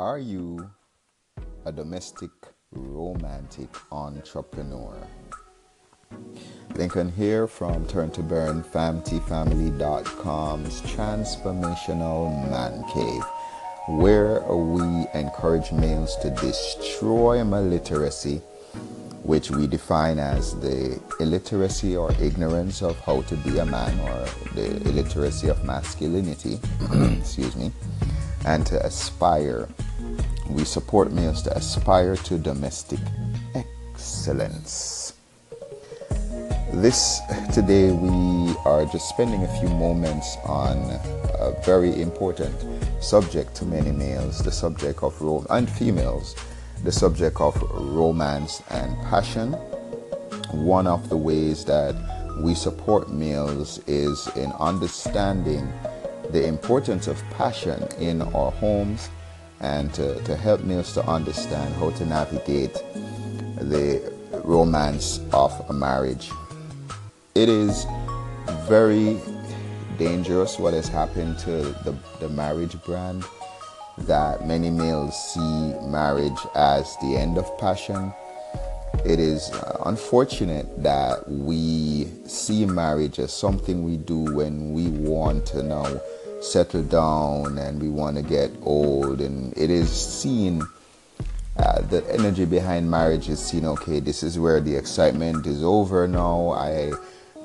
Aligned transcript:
Are 0.00 0.18
you 0.18 0.68
a 1.66 1.72
domestic 1.72 2.30
romantic 2.72 3.68
entrepreneur? 3.92 4.96
Lincoln 6.74 7.12
here 7.12 7.46
from 7.46 7.86
Turn 7.86 8.10
to 8.12 8.22
Burn 8.22 8.62
FamTFamily.com's 8.62 10.80
Transformational 10.80 12.50
Man 12.50 12.82
Cave, 12.94 13.22
where 13.98 14.40
we 14.40 15.06
encourage 15.12 15.70
males 15.70 16.16
to 16.22 16.30
destroy 16.30 17.40
maliteracy, 17.40 18.40
which 19.22 19.50
we 19.50 19.66
define 19.66 20.18
as 20.18 20.58
the 20.60 20.98
illiteracy 21.20 21.94
or 21.94 22.10
ignorance 22.12 22.80
of 22.80 22.98
how 23.00 23.20
to 23.20 23.36
be 23.36 23.58
a 23.58 23.66
man 23.66 24.00
or 24.00 24.24
the 24.54 24.80
illiteracy 24.88 25.48
of 25.48 25.62
masculinity, 25.62 26.58
excuse 27.18 27.54
me, 27.54 27.70
and 28.46 28.66
to 28.66 28.82
aspire 28.86 29.68
we 30.54 30.64
support 30.64 31.12
males 31.12 31.42
to 31.42 31.56
aspire 31.56 32.16
to 32.16 32.38
domestic 32.38 32.98
excellence. 33.54 35.14
This 36.72 37.20
today 37.52 37.90
we 37.90 38.54
are 38.64 38.84
just 38.86 39.08
spending 39.08 39.42
a 39.44 39.60
few 39.60 39.68
moments 39.68 40.36
on 40.44 40.76
a 41.38 41.54
very 41.64 42.00
important 42.00 42.54
subject 43.02 43.54
to 43.56 43.64
many 43.64 43.90
males, 43.90 44.38
the 44.42 44.52
subject 44.52 45.02
of 45.02 45.20
rom- 45.20 45.46
and 45.50 45.68
females, 45.68 46.36
the 46.84 46.92
subject 46.92 47.40
of 47.40 47.60
romance 47.72 48.62
and 48.70 48.96
passion. 49.04 49.52
One 50.52 50.86
of 50.86 51.08
the 51.08 51.16
ways 51.16 51.64
that 51.64 51.94
we 52.42 52.54
support 52.54 53.10
males 53.10 53.80
is 53.86 54.28
in 54.36 54.52
understanding 54.52 55.72
the 56.30 56.46
importance 56.46 57.08
of 57.08 57.22
passion 57.30 57.86
in 57.98 58.22
our 58.22 58.50
homes 58.52 59.08
and 59.60 59.92
to, 59.94 60.22
to 60.24 60.36
help 60.36 60.62
males 60.62 60.92
to 60.94 61.06
understand 61.06 61.74
how 61.74 61.90
to 61.90 62.06
navigate 62.06 62.74
the 63.56 64.12
romance 64.44 65.20
of 65.32 65.52
a 65.68 65.72
marriage. 65.72 66.30
It 67.34 67.48
is 67.48 67.86
very 68.68 69.18
dangerous 69.98 70.58
what 70.58 70.72
has 70.72 70.88
happened 70.88 71.38
to 71.40 71.50
the, 71.84 71.94
the 72.20 72.28
marriage 72.30 72.82
brand 72.84 73.24
that 73.98 74.46
many 74.46 74.70
males 74.70 75.14
see 75.34 75.74
marriage 75.82 76.38
as 76.54 76.96
the 77.02 77.16
end 77.16 77.36
of 77.36 77.58
passion. 77.58 78.12
It 79.04 79.20
is 79.20 79.50
uh, 79.50 79.82
unfortunate 79.86 80.82
that 80.82 81.28
we 81.28 82.08
see 82.26 82.64
marriage 82.64 83.18
as 83.18 83.32
something 83.32 83.84
we 83.84 83.98
do 83.98 84.34
when 84.34 84.72
we 84.72 84.88
want 84.88 85.46
to 85.46 85.62
know 85.62 86.00
settle 86.40 86.82
down 86.82 87.58
and 87.58 87.80
we 87.80 87.88
want 87.88 88.16
to 88.16 88.22
get 88.22 88.50
old. 88.62 89.20
And 89.20 89.56
it 89.56 89.70
is 89.70 89.90
seen 89.90 90.62
uh, 91.56 91.82
the 91.82 92.04
energy 92.12 92.44
behind 92.44 92.90
marriage 92.90 93.28
is 93.28 93.38
seen 93.38 93.66
okay 93.66 94.00
this 94.00 94.22
is 94.22 94.38
where 94.38 94.60
the 94.60 94.74
excitement 94.74 95.46
is 95.46 95.62
over 95.62 96.08
now. 96.08 96.50
I 96.50 96.92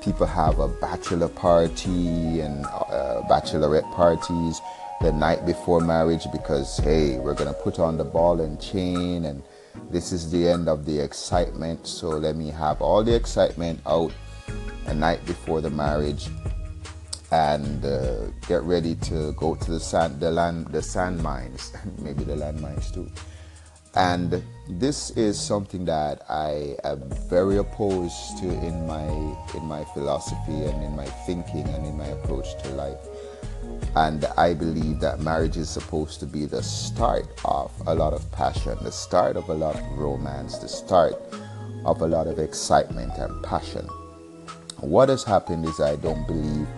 people 0.00 0.26
have 0.26 0.58
a 0.58 0.68
bachelor 0.68 1.28
party 1.28 2.40
and 2.40 2.64
uh, 2.66 3.22
bachelorette 3.28 3.90
parties 3.94 4.60
the 5.00 5.12
night 5.12 5.44
before 5.44 5.80
marriage 5.80 6.26
because 6.32 6.78
hey 6.78 7.18
we're 7.18 7.34
going 7.34 7.52
to 7.52 7.60
put 7.60 7.78
on 7.78 7.98
the 7.98 8.04
ball 8.04 8.40
and 8.40 8.60
chain 8.60 9.26
and 9.26 9.42
this 9.90 10.12
is 10.12 10.30
the 10.30 10.48
end 10.48 10.68
of 10.68 10.86
the 10.86 10.98
excitement. 10.98 11.86
So 11.86 12.08
let 12.08 12.36
me 12.36 12.48
have 12.50 12.80
all 12.80 13.04
the 13.04 13.14
excitement 13.14 13.80
out 13.86 14.12
a 14.86 14.94
night 14.94 15.24
before 15.26 15.60
the 15.60 15.70
marriage 15.70 16.28
and 17.32 17.84
uh, 17.84 18.26
get 18.46 18.62
ready 18.62 18.94
to 18.94 19.32
go 19.32 19.54
to 19.54 19.70
the 19.72 19.80
sand, 19.80 20.20
the 20.20 20.30
land, 20.30 20.68
the 20.68 20.82
sand 20.82 21.22
mines, 21.22 21.72
and 21.82 21.98
maybe 22.02 22.24
the 22.24 22.36
land 22.36 22.60
mines 22.60 22.90
too. 22.90 23.10
And 23.94 24.42
this 24.68 25.10
is 25.12 25.40
something 25.40 25.86
that 25.86 26.22
I 26.28 26.76
am 26.84 27.08
very 27.30 27.56
opposed 27.56 28.38
to 28.38 28.44
in 28.46 28.86
my 28.86 29.08
in 29.54 29.64
my 29.64 29.84
philosophy 29.94 30.64
and 30.64 30.82
in 30.82 30.94
my 30.94 31.06
thinking 31.26 31.66
and 31.68 31.86
in 31.86 31.96
my 31.96 32.06
approach 32.08 32.62
to 32.62 32.68
life. 32.70 32.98
And 33.96 34.26
I 34.36 34.52
believe 34.52 35.00
that 35.00 35.20
marriage 35.20 35.56
is 35.56 35.70
supposed 35.70 36.20
to 36.20 36.26
be 36.26 36.44
the 36.44 36.62
start 36.62 37.26
of 37.46 37.72
a 37.86 37.94
lot 37.94 38.12
of 38.12 38.30
passion, 38.32 38.76
the 38.82 38.92
start 38.92 39.36
of 39.36 39.48
a 39.48 39.54
lot 39.54 39.76
of 39.76 39.98
romance, 39.98 40.58
the 40.58 40.68
start 40.68 41.14
of 41.86 42.02
a 42.02 42.06
lot 42.06 42.26
of 42.26 42.38
excitement 42.38 43.16
and 43.16 43.42
passion. 43.42 43.86
What 44.80 45.08
has 45.08 45.24
happened 45.24 45.64
is 45.64 45.80
I 45.80 45.96
don't 45.96 46.26
believe 46.26 46.68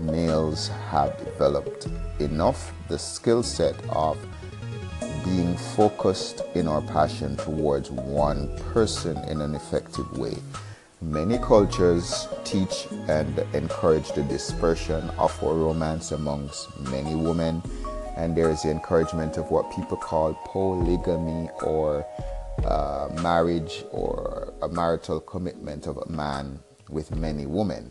males 0.00 0.68
have 0.90 1.16
developed 1.18 1.88
enough 2.18 2.72
the 2.88 2.98
skill 2.98 3.42
set 3.42 3.74
of 3.90 4.18
being 5.24 5.56
focused 5.56 6.42
in 6.54 6.66
our 6.66 6.82
passion 6.82 7.36
towards 7.36 7.90
one 7.90 8.48
person 8.72 9.16
in 9.28 9.40
an 9.40 9.54
effective 9.54 10.10
way. 10.18 10.36
Many 11.02 11.38
cultures 11.38 12.28
teach 12.44 12.86
and 13.08 13.38
encourage 13.54 14.12
the 14.12 14.22
dispersion 14.24 15.08
of 15.18 15.42
romance 15.42 16.12
amongst 16.12 16.78
many 16.90 17.14
women, 17.14 17.62
and 18.16 18.36
there 18.36 18.50
is 18.50 18.62
the 18.62 18.70
encouragement 18.70 19.38
of 19.38 19.50
what 19.50 19.70
people 19.74 19.96
call 19.96 20.34
polygamy 20.46 21.48
or 21.62 22.04
uh, 22.64 23.08
marriage 23.22 23.84
or 23.92 24.52
a 24.62 24.68
marital 24.68 25.20
commitment 25.20 25.86
of 25.86 25.96
a 25.96 26.08
man 26.10 26.60
with 26.90 27.14
many 27.16 27.46
women. 27.46 27.88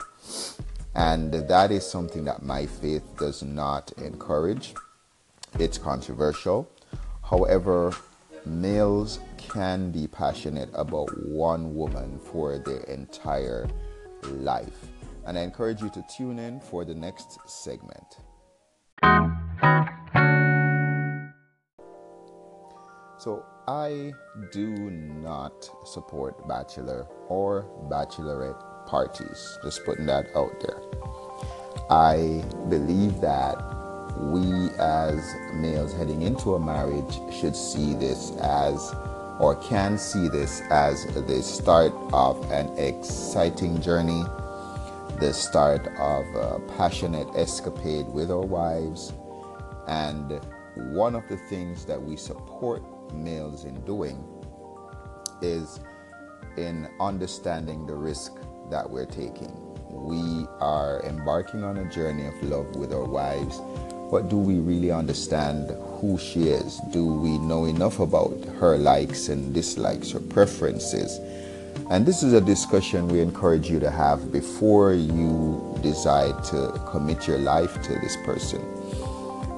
And 0.96 1.34
that 1.34 1.72
is 1.72 1.90
something 1.90 2.26
that 2.26 2.44
my 2.44 2.66
faith 2.66 3.04
does 3.18 3.44
not 3.44 3.92
encourage. 3.98 4.74
It's 5.58 5.78
controversial. 5.78 6.70
However, 7.24 7.94
males 8.46 9.20
can 9.38 9.92
be 9.92 10.08
passionate 10.08 10.70
about 10.74 11.10
one 11.28 11.76
woman 11.76 12.20
for 12.20 12.58
their 12.58 12.82
entire 12.82 13.68
life. 14.24 14.88
And 15.26 15.38
I 15.38 15.42
encourage 15.42 15.82
you 15.82 15.90
to 15.90 16.04
tune 16.16 16.40
in 16.40 16.60
for 16.60 16.86
the 16.86 16.96
next 16.96 17.38
segment. 17.46 18.18
So, 23.20 23.44
I 23.68 24.14
do 24.52 24.70
not 24.90 25.70
support 25.86 26.48
bachelor 26.48 27.06
or 27.28 27.66
bachelorette 27.92 28.69
parties. 28.90 29.60
Just 29.64 29.86
putting 29.86 30.08
that 30.08 30.28
out 30.36 30.60
there. 30.62 30.82
I 31.90 32.44
believe 32.70 33.22
that 33.22 33.58
we 34.18 34.70
as 34.80 35.34
males 35.54 35.94
heading 35.94 36.24
into 36.24 36.56
a 36.56 36.60
marriage 36.60 37.20
should 37.40 37.56
see 37.56 37.94
this 37.94 38.32
as 38.42 38.94
or 39.40 39.56
can 39.56 39.98
see 39.98 40.28
this 40.28 40.62
as 40.70 41.06
the 41.06 41.42
start 41.42 41.94
of 42.12 42.52
an 42.52 42.68
exciting 42.78 43.82
journey, 43.82 44.24
the 45.20 45.34
start 45.34 45.88
of 45.98 46.26
a 46.36 46.60
passionate 46.78 47.28
escapade 47.36 48.08
with 48.08 48.30
our 48.30 48.46
wives. 48.46 49.14
And 49.88 50.42
one 50.94 51.16
of 51.16 51.28
the 51.30 51.38
things 51.38 51.86
that 51.86 52.02
we 52.02 52.18
support 52.18 52.84
males 53.14 53.64
in 53.64 53.80
doing 53.86 54.22
is 55.42 55.80
in 56.58 56.90
understanding 57.00 57.86
the 57.86 57.96
risk 57.96 58.34
that 58.70 58.90
we're 58.90 59.06
taking. 59.06 59.52
We 59.90 60.46
are 60.60 61.02
embarking 61.06 61.64
on 61.64 61.78
a 61.78 61.90
journey 61.90 62.28
of 62.28 62.44
love 62.44 62.76
with 62.76 62.94
our 62.94 63.06
wives, 63.06 63.60
but 64.12 64.30
do 64.30 64.38
we 64.38 64.60
really 64.60 64.92
understand 64.92 65.70
who 66.00 66.18
she 66.18 66.50
is? 66.50 66.80
Do 66.92 67.06
we 67.06 67.38
know 67.38 67.66
enough 67.66 68.00
about 68.00 68.34
her 68.60 68.78
likes 68.78 69.30
and 69.30 69.54
dislikes, 69.54 70.12
her 70.12 70.20
preferences? 70.20 71.20
And 71.90 72.06
this 72.06 72.22
is 72.22 72.34
a 72.34 72.42
discussion 72.42 73.08
we 73.08 73.20
encourage 73.20 73.70
you 73.70 73.80
to 73.80 73.90
have 73.90 74.32
before 74.32 74.94
you 74.94 75.78
decide 75.82 76.44
to 76.46 76.72
commit 76.88 77.28
your 77.28 77.40
life 77.40 77.82
to 77.84 77.94
this 77.96 78.16
person. 78.26 78.62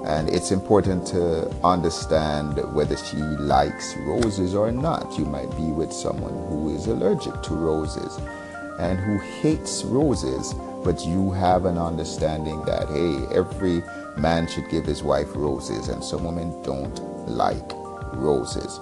And 0.05 0.29
it's 0.29 0.51
important 0.51 1.05
to 1.07 1.49
understand 1.63 2.57
whether 2.73 2.97
she 2.97 3.17
likes 3.17 3.95
roses 3.97 4.55
or 4.55 4.71
not. 4.71 5.17
You 5.17 5.25
might 5.25 5.51
be 5.57 5.63
with 5.63 5.91
someone 5.91 6.33
who 6.49 6.75
is 6.75 6.87
allergic 6.87 7.41
to 7.43 7.53
roses 7.53 8.17
and 8.81 8.99
who 8.99 9.19
hates 9.19 9.83
roses, 9.83 10.53
but 10.83 11.05
you 11.05 11.31
have 11.31 11.65
an 11.65 11.77
understanding 11.77 12.63
that, 12.65 12.87
hey, 12.89 13.35
every 13.35 13.83
man 14.17 14.47
should 14.47 14.67
give 14.69 14.85
his 14.85 15.03
wife 15.03 15.29
roses, 15.35 15.87
and 15.87 16.03
some 16.03 16.23
women 16.23 16.49
don't 16.63 16.99
like 17.29 17.71
roses. 18.13 18.79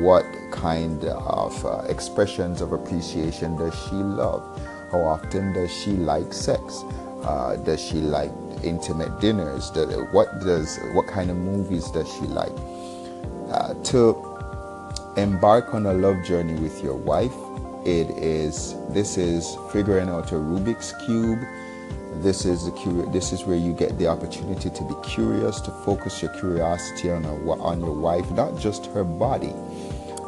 What 0.00 0.24
kind 0.50 1.04
of 1.04 1.64
uh, 1.64 1.82
expressions 1.88 2.62
of 2.62 2.72
appreciation 2.72 3.56
does 3.56 3.74
she 3.84 3.96
love? 3.96 4.42
How 4.90 5.00
often 5.00 5.52
does 5.52 5.70
she 5.70 5.92
like 5.92 6.32
sex? 6.32 6.82
Uh, 7.22 7.56
does 7.56 7.80
she 7.80 8.00
like 8.00 8.32
intimate 8.62 9.20
dinners? 9.20 9.70
what 10.12 10.40
does 10.40 10.78
what 10.92 11.06
kind 11.06 11.30
of 11.30 11.36
movies 11.36 11.90
does 11.90 12.10
she 12.14 12.22
like? 12.22 12.52
Uh, 13.50 13.74
to 13.84 14.16
embark 15.16 15.74
on 15.74 15.86
a 15.86 15.92
love 15.92 16.24
journey 16.24 16.54
with 16.54 16.82
your 16.82 16.94
wife 16.94 17.34
it 17.84 18.10
is 18.10 18.74
this 18.90 19.16
is 19.16 19.56
figuring 19.72 20.08
out 20.08 20.32
a 20.32 20.34
Rubik's 20.34 20.92
cube. 21.04 21.40
This 22.22 22.44
is 22.44 22.64
the 22.64 23.08
This 23.12 23.32
is 23.32 23.44
where 23.44 23.56
you 23.56 23.72
get 23.72 23.96
the 23.96 24.08
opportunity 24.08 24.68
to 24.68 24.84
be 24.84 24.94
curious, 25.02 25.60
to 25.62 25.70
focus 25.70 26.20
your 26.20 26.32
curiosity 26.32 27.10
on 27.10 27.24
a, 27.24 27.34
on 27.62 27.80
your 27.80 27.94
wife, 27.94 28.30
not 28.32 28.58
just 28.58 28.86
her 28.86 29.04
body, 29.04 29.54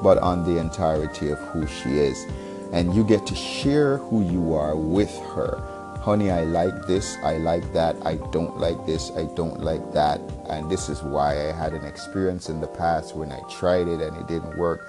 but 0.02 0.19
on 0.19 0.44
the 0.44 0.58
entirety 0.58 1.31
of 1.31 1.38
who 1.38 1.66
she 1.66 1.99
is, 1.99 2.25
and 2.72 2.94
you 2.94 3.04
get 3.04 3.26
to 3.26 3.34
share 3.34 3.99
who 3.99 4.22
you 4.22 4.54
are 4.54 4.76
with 4.76 5.14
her. 5.34 5.60
Honey, 6.00 6.31
I 6.31 6.43
like 6.44 6.87
this, 6.87 7.16
I 7.22 7.37
like 7.37 7.72
that, 7.75 7.94
I 8.04 8.16
don't 8.32 8.58
like 8.58 8.87
this, 8.87 9.12
I 9.16 9.25
don't 9.37 9.60
like 9.60 9.93
that, 9.93 10.20
and 10.49 10.69
this 10.69 10.88
is 10.88 11.02
why 11.02 11.49
I 11.49 11.52
had 11.52 11.75
an 11.75 11.84
experience 11.84 12.49
in 12.49 12.60
the 12.60 12.66
past 12.66 13.14
when 13.14 13.31
I 13.31 13.40
tried 13.49 13.87
it 13.87 14.00
and 14.00 14.16
it 14.16 14.26
didn't 14.26 14.56
work, 14.56 14.88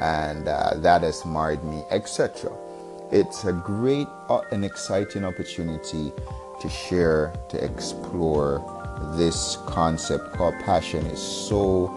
and 0.00 0.48
uh, 0.48 0.74
that 0.76 1.02
has 1.02 1.24
marred 1.24 1.62
me, 1.64 1.82
etc. 1.90 2.50
It's 3.10 3.44
a 3.44 3.52
great 3.52 4.06
uh, 4.28 4.40
and 4.50 4.64
exciting 4.64 5.24
opportunity 5.24 6.12
to 6.60 6.68
share, 6.68 7.32
to 7.48 7.62
explore 7.64 8.62
this 9.16 9.56
concept 9.66 10.32
called 10.32 10.54
passion 10.60 11.06
is 11.06 11.20
so 11.20 11.88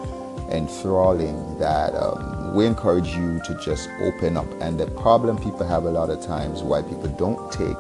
enthralling 0.52 1.58
that 1.58 1.94
um, 1.96 2.56
we 2.56 2.66
encourage 2.66 3.10
you 3.10 3.40
to 3.46 3.60
just 3.64 3.90
open 4.02 4.38
up. 4.38 4.48
And 4.62 4.80
the 4.80 4.88
problem 4.88 5.38
people 5.38 5.66
have 5.66 5.86
a 5.86 5.92
lot 5.92 6.10
of 6.10 6.22
times 6.22 6.62
why 6.62 6.82
people 6.82 7.10
don't 7.10 7.52
take 7.52 7.78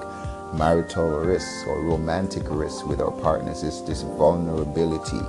marital 0.53 1.19
risks 1.19 1.63
or 1.67 1.81
romantic 1.81 2.43
risks 2.47 2.83
with 2.83 3.01
our 3.01 3.11
partners 3.11 3.63
is 3.63 3.83
this 3.85 4.03
vulnerability. 4.03 5.21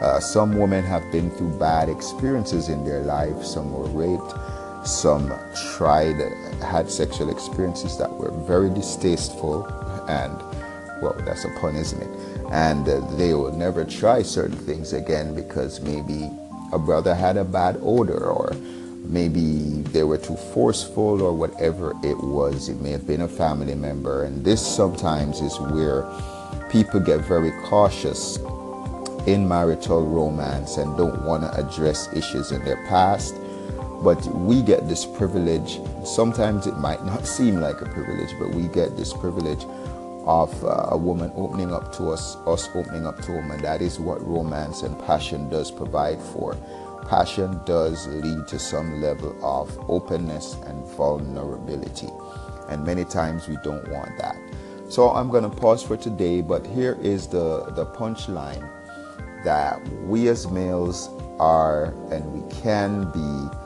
Uh, 0.00 0.20
some 0.20 0.56
women 0.56 0.84
have 0.84 1.10
been 1.10 1.30
through 1.32 1.58
bad 1.58 1.88
experiences 1.88 2.68
in 2.68 2.84
their 2.84 3.02
life. 3.02 3.44
Some 3.44 3.72
were 3.72 3.88
raped 3.88 4.32
some 4.84 5.32
tried, 5.76 6.16
had 6.62 6.90
sexual 6.90 7.30
experiences 7.30 7.98
that 7.98 8.10
were 8.10 8.30
very 8.30 8.70
distasteful, 8.70 9.66
and 10.08 10.32
well, 11.02 11.14
that's 11.24 11.44
a 11.44 11.50
pun, 11.60 11.76
isn't 11.76 12.00
it? 12.00 12.08
And 12.50 12.88
uh, 12.88 13.00
they 13.16 13.34
will 13.34 13.52
never 13.52 13.84
try 13.84 14.22
certain 14.22 14.56
things 14.56 14.92
again 14.92 15.34
because 15.34 15.80
maybe 15.80 16.30
a 16.72 16.78
brother 16.78 17.14
had 17.14 17.36
a 17.36 17.44
bad 17.44 17.78
odor, 17.82 18.26
or 18.26 18.52
maybe 19.04 19.82
they 19.92 20.04
were 20.04 20.18
too 20.18 20.36
forceful, 20.36 21.22
or 21.22 21.32
whatever 21.32 21.90
it 22.02 22.18
was. 22.18 22.68
It 22.68 22.80
may 22.80 22.90
have 22.92 23.06
been 23.06 23.22
a 23.22 23.28
family 23.28 23.74
member, 23.74 24.24
and 24.24 24.44
this 24.44 24.64
sometimes 24.64 25.40
is 25.40 25.58
where 25.60 26.06
people 26.70 27.00
get 27.00 27.20
very 27.20 27.52
cautious 27.64 28.38
in 29.32 29.46
marital 29.46 30.06
romance 30.06 30.76
and 30.76 30.96
don't 30.96 31.24
want 31.24 31.42
to 31.42 31.50
address 31.58 32.12
issues 32.12 32.52
in 32.52 32.64
their 32.64 32.84
past 32.88 33.34
but 34.02 34.24
we 34.26 34.62
get 34.62 34.88
this 34.88 35.04
privilege. 35.04 35.80
Sometimes 36.04 36.66
it 36.66 36.76
might 36.78 37.04
not 37.04 37.26
seem 37.26 37.56
like 37.56 37.80
a 37.80 37.86
privilege, 37.86 38.30
but 38.38 38.50
we 38.50 38.68
get 38.68 38.96
this 38.96 39.12
privilege 39.12 39.64
of 40.24 40.64
uh, 40.64 40.88
a 40.90 40.96
woman 40.96 41.32
opening 41.34 41.72
up 41.72 41.92
to 41.96 42.10
us, 42.10 42.36
us 42.46 42.68
opening 42.74 43.06
up 43.06 43.20
to 43.22 43.32
a 43.32 43.36
woman. 43.36 43.60
That 43.62 43.82
is 43.82 43.98
what 43.98 44.24
romance 44.24 44.82
and 44.82 44.98
passion 45.00 45.48
does 45.48 45.70
provide 45.70 46.20
for. 46.20 46.56
Passion 47.08 47.60
does 47.64 48.06
lead 48.06 48.46
to 48.48 48.58
some 48.58 49.00
level 49.00 49.36
of 49.42 49.76
openness 49.90 50.54
and 50.66 50.86
vulnerability. 50.90 52.08
And 52.68 52.84
many 52.84 53.04
times 53.04 53.48
we 53.48 53.56
don't 53.64 53.88
want 53.88 54.16
that. 54.18 54.36
So 54.88 55.10
I'm 55.10 55.28
going 55.28 55.48
to 55.48 55.54
pause 55.54 55.82
for 55.82 55.96
today, 55.96 56.40
but 56.40 56.66
here 56.66 56.98
is 57.00 57.26
the, 57.26 57.64
the 57.72 57.86
punchline 57.86 58.77
that 59.44 59.80
we 60.04 60.28
as 60.28 60.48
males 60.50 61.08
are 61.38 61.94
and 62.10 62.24
we 62.32 62.50
can 62.62 63.10
be 63.12 63.56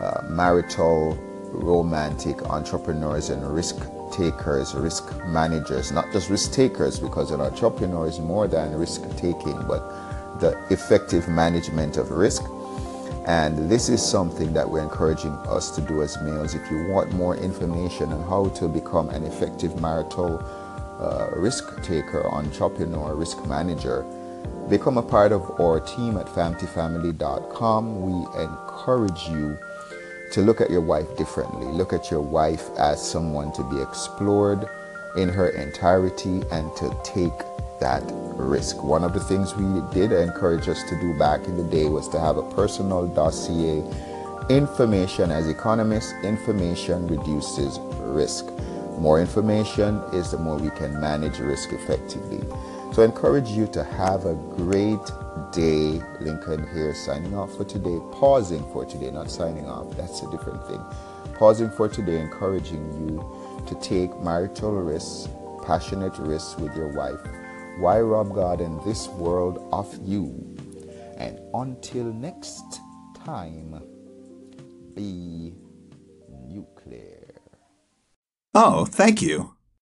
uh, 0.00 0.22
marital, 0.28 1.14
romantic 1.52 2.42
entrepreneurs 2.50 3.30
and 3.30 3.42
risk 3.54 3.76
takers, 4.12 4.74
risk 4.74 5.14
managers, 5.26 5.92
not 5.92 6.10
just 6.12 6.30
risk 6.30 6.52
takers, 6.52 6.98
because 6.98 7.30
an 7.30 7.40
entrepreneur 7.40 8.08
is 8.08 8.18
more 8.18 8.48
than 8.48 8.74
risk 8.74 9.02
taking, 9.16 9.56
but 9.66 10.40
the 10.40 10.58
effective 10.70 11.28
management 11.28 11.96
of 11.96 12.10
risk. 12.10 12.42
And 13.26 13.70
this 13.70 13.88
is 13.88 14.04
something 14.04 14.52
that 14.54 14.68
we're 14.68 14.82
encouraging 14.82 15.32
us 15.46 15.70
to 15.72 15.82
do 15.82 16.02
as 16.02 16.20
males. 16.22 16.54
If 16.54 16.70
you 16.70 16.88
want 16.88 17.12
more 17.12 17.36
information 17.36 18.12
on 18.12 18.22
how 18.28 18.48
to 18.58 18.66
become 18.66 19.10
an 19.10 19.24
effective 19.24 19.80
marital 19.80 20.38
uh, 20.98 21.28
risk 21.36 21.82
taker, 21.82 22.26
entrepreneur, 22.26 23.14
risk 23.14 23.46
manager, 23.46 24.04
become 24.68 24.98
a 24.98 25.02
part 25.02 25.32
of 25.32 25.42
our 25.60 25.80
team 25.80 26.16
at 26.16 26.26
famtifamily.com. 26.26 28.02
We 28.02 28.42
encourage 28.42 29.28
you 29.28 29.58
to 30.32 30.42
look 30.42 30.60
at 30.60 30.70
your 30.70 30.80
wife 30.80 31.16
differently. 31.16 31.66
Look 31.66 31.92
at 31.92 32.10
your 32.10 32.20
wife 32.20 32.70
as 32.78 33.04
someone 33.04 33.52
to 33.52 33.64
be 33.64 33.82
explored 33.82 34.68
in 35.16 35.28
her 35.28 35.48
entirety 35.48 36.42
and 36.52 36.74
to 36.76 36.96
take 37.02 37.32
that 37.80 38.02
risk. 38.36 38.82
One 38.82 39.02
of 39.02 39.12
the 39.12 39.20
things 39.20 39.56
we 39.56 39.82
did 39.92 40.12
encourage 40.12 40.68
us 40.68 40.82
to 40.88 41.00
do 41.00 41.18
back 41.18 41.44
in 41.46 41.56
the 41.56 41.64
day 41.64 41.86
was 41.86 42.08
to 42.10 42.20
have 42.20 42.36
a 42.36 42.48
personal 42.54 43.06
dossier. 43.08 43.82
Information, 44.48 45.30
as 45.30 45.48
economists, 45.48 46.12
information 46.22 47.06
reduces 47.08 47.78
risk. 47.98 48.46
More 48.98 49.20
information 49.20 49.96
is 50.12 50.30
the 50.30 50.38
more 50.38 50.56
we 50.56 50.70
can 50.70 51.00
manage 51.00 51.38
risk 51.38 51.72
effectively. 51.72 52.40
So 52.92 53.02
I 53.02 53.04
encourage 53.04 53.48
you 53.48 53.68
to 53.68 53.84
have 53.84 54.26
a 54.26 54.34
great 54.34 54.98
day. 55.52 56.02
Lincoln 56.20 56.66
here 56.74 56.92
signing 56.92 57.34
off 57.36 57.56
for 57.56 57.64
today, 57.64 57.98
pausing 58.10 58.64
for 58.72 58.84
today, 58.84 59.12
not 59.12 59.30
signing 59.30 59.66
off. 59.66 59.96
That's 59.96 60.22
a 60.22 60.30
different 60.30 60.66
thing. 60.66 60.82
Pausing 61.34 61.70
for 61.70 61.88
today, 61.88 62.20
encouraging 62.20 62.82
you 62.98 63.64
to 63.68 63.74
take 63.76 64.18
marital 64.20 64.72
risks, 64.72 65.28
passionate 65.64 66.18
risks 66.18 66.56
with 66.56 66.74
your 66.74 66.88
wife. 66.88 67.20
Why 67.78 68.00
rob 68.00 68.34
God 68.34 68.60
in 68.60 68.80
this 68.84 69.06
world 69.08 69.68
of 69.72 69.96
you? 70.04 70.58
And 71.16 71.38
until 71.54 72.06
next 72.12 72.80
time, 73.24 73.80
be 74.96 75.54
nuclear. 76.28 77.34
Oh, 78.52 78.84
thank 78.84 79.22
you. 79.22 79.54